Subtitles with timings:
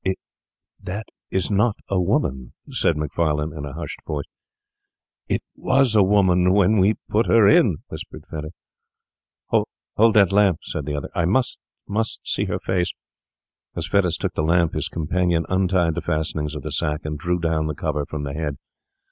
[0.81, 4.25] 'That is not a woman,' said Macfarlane, in a hushed voice.
[5.29, 8.51] 'It was a woman when we put her in,' whispered Fettes.
[9.49, 11.09] 'Hold that lamp,' said the other.
[11.13, 12.93] 'I must see her face.'
[13.75, 17.19] And as Fettes took the lamp his companion untied the fastenings of the sack and
[17.19, 18.57] drew down the cover from the head.